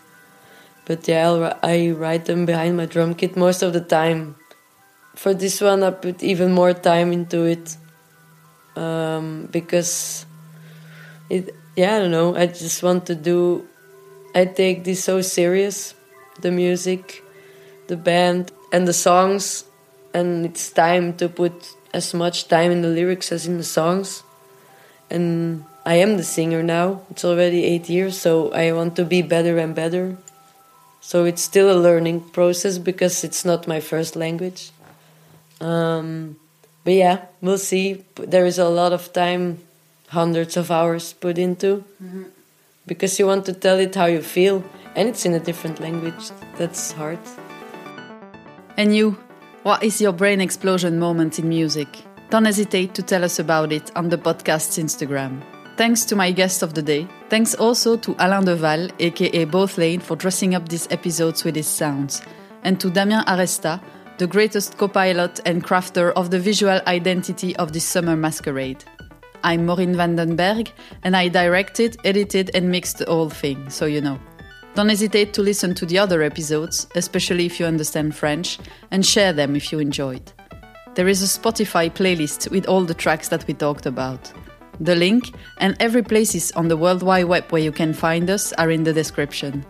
But 0.85 1.07
yeah, 1.07 1.27
I'll, 1.27 1.59
I 1.61 1.89
write 1.91 2.25
them 2.25 2.45
behind 2.45 2.77
my 2.77 2.85
drum 2.85 3.15
kit 3.15 3.35
most 3.35 3.61
of 3.63 3.73
the 3.73 3.81
time. 3.81 4.35
For 5.19 5.33
this 5.33 5.59
one, 5.59 5.83
I 5.83 5.91
put 5.91 6.23
even 6.23 6.53
more 6.53 6.73
time 6.73 7.11
into 7.11 7.43
it 7.43 7.75
um, 8.77 9.49
because 9.51 10.25
it. 11.29 11.53
Yeah, 11.75 11.97
I 11.97 11.99
don't 11.99 12.11
know. 12.11 12.37
I 12.37 12.47
just 12.47 12.81
want 12.83 13.05
to 13.07 13.15
do 13.15 13.67
I 14.33 14.45
take 14.45 14.85
this 14.85 15.03
so 15.03 15.19
serious 15.21 15.93
the 16.39 16.51
music, 16.51 17.21
the 17.87 17.97
band, 17.97 18.53
and 18.71 18.87
the 18.87 18.93
songs, 18.93 19.65
and 20.13 20.45
it's 20.45 20.71
time 20.71 21.17
to 21.17 21.27
put 21.27 21.75
as 21.93 22.13
much 22.13 22.47
time 22.47 22.71
in 22.71 22.81
the 22.81 22.87
lyrics 22.87 23.33
as 23.33 23.45
in 23.45 23.57
the 23.57 23.63
songs. 23.79 24.23
And 25.09 25.65
I 25.85 25.95
am 25.95 26.15
the 26.15 26.23
singer 26.23 26.63
now. 26.63 27.01
It's 27.09 27.25
already 27.25 27.65
eight 27.65 27.89
years, 27.89 28.17
so 28.17 28.53
I 28.53 28.71
want 28.71 28.95
to 28.95 29.03
be 29.03 29.21
better 29.21 29.57
and 29.57 29.75
better. 29.75 30.15
So 31.01 31.25
it's 31.25 31.41
still 31.41 31.69
a 31.69 31.75
learning 31.77 32.29
process 32.31 32.77
because 32.77 33.25
it's 33.25 33.43
not 33.43 33.67
my 33.67 33.81
first 33.81 34.15
language. 34.15 34.71
Um, 35.61 36.37
but 36.83 36.93
yeah, 36.93 37.25
we'll 37.41 37.57
see. 37.57 38.05
There 38.15 38.45
is 38.45 38.57
a 38.57 38.69
lot 38.69 38.93
of 38.93 39.11
time, 39.13 39.59
hundreds 40.07 40.57
of 40.57 40.71
hours 40.71 41.13
put 41.13 41.37
into. 41.37 41.83
Mm 42.01 42.11
-hmm 42.11 42.25
because 42.89 43.19
you 43.19 43.27
want 43.27 43.45
to 43.45 43.53
tell 43.53 43.79
it 43.79 43.95
how 43.95 44.07
you 44.07 44.21
feel 44.21 44.61
and 44.95 45.07
it's 45.07 45.25
in 45.25 45.33
a 45.33 45.39
different 45.39 45.79
language. 45.79 46.31
That's 46.57 46.91
hard. 46.91 47.19
And 48.75 48.93
you, 48.93 49.11
what 49.63 49.83
is 49.83 50.01
your 50.01 50.11
brain 50.11 50.41
explosion 50.41 50.99
moment 50.99 51.39
in 51.39 51.47
music? 51.47 51.87
Don't 52.29 52.45
hesitate 52.45 52.93
to 52.95 53.03
tell 53.03 53.23
us 53.23 53.39
about 53.39 53.71
it 53.71 53.95
on 53.95 54.09
the 54.09 54.17
podcast's 54.17 54.77
Instagram. 54.77 55.41
Thanks 55.77 56.03
to 56.05 56.15
my 56.15 56.31
guest 56.31 56.61
of 56.61 56.73
the 56.73 56.81
day. 56.81 57.07
Thanks 57.29 57.55
also 57.55 57.95
to 57.97 58.15
Alain 58.19 58.43
Deval, 58.43 58.91
aka 58.99 59.45
Both 59.45 59.77
Lane, 59.77 60.01
for 60.01 60.17
dressing 60.17 60.53
up 60.53 60.67
these 60.67 60.87
episodes 60.91 61.43
with 61.45 61.55
his 61.55 61.67
sounds. 61.67 62.21
And 62.63 62.79
to 62.81 62.89
Damien 62.89 63.23
Aresta, 63.25 63.79
the 64.19 64.27
greatest 64.27 64.77
co 64.77 64.89
pilot 64.89 65.39
and 65.45 65.63
crafter 65.63 66.11
of 66.11 66.29
the 66.29 66.39
visual 66.39 66.81
identity 66.87 67.55
of 67.55 67.71
this 67.71 67.85
summer 67.85 68.17
masquerade. 68.17 68.83
I'm 69.45 69.65
Maureen 69.65 69.95
Vandenberg, 69.95 70.71
and 71.03 71.15
I 71.15 71.29
directed, 71.29 71.95
edited, 72.03 72.51
and 72.53 72.69
mixed 72.69 72.97
the 72.97 73.05
whole 73.05 73.29
thing, 73.29 73.69
so 73.69 73.85
you 73.85 74.01
know. 74.01 74.19
Don't 74.75 74.89
hesitate 74.89 75.31
to 75.35 75.41
listen 75.41 75.73
to 75.75 75.85
the 75.85 75.97
other 75.99 76.21
episodes, 76.21 76.85
especially 76.95 77.45
if 77.45 77.61
you 77.61 77.65
understand 77.65 78.13
French, 78.13 78.59
and 78.91 79.05
share 79.05 79.31
them 79.31 79.55
if 79.55 79.71
you 79.71 79.79
enjoyed. 79.79 80.33
There 80.95 81.07
is 81.07 81.23
a 81.23 81.39
Spotify 81.39 81.89
playlist 81.89 82.51
with 82.51 82.67
all 82.67 82.83
the 82.83 82.93
tracks 82.93 83.29
that 83.29 83.47
we 83.47 83.53
talked 83.53 83.85
about. 83.85 84.33
The 84.81 84.97
link 84.97 85.31
and 85.59 85.77
every 85.79 86.03
places 86.03 86.51
on 86.53 86.67
the 86.67 86.75
World 86.75 87.03
Wide 87.03 87.25
Web 87.25 87.49
where 87.51 87.61
you 87.61 87.71
can 87.71 87.93
find 87.93 88.29
us 88.29 88.51
are 88.53 88.69
in 88.69 88.83
the 88.83 88.91
description. 88.91 89.65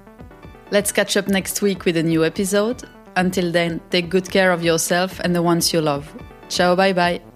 Let's 0.71 0.91
catch 0.91 1.17
up 1.17 1.27
next 1.27 1.61
week 1.61 1.85
with 1.85 1.97
a 1.97 2.03
new 2.03 2.25
episode. 2.25 2.83
Until 3.19 3.51
then, 3.51 3.81
take 3.89 4.09
good 4.09 4.31
care 4.31 4.53
of 4.53 4.63
yourself 4.63 5.19
and 5.19 5.35
the 5.35 5.41
ones 5.41 5.73
you 5.73 5.81
love. 5.81 6.07
Ciao, 6.47 6.73
bye 6.73 6.93
bye. 6.93 7.28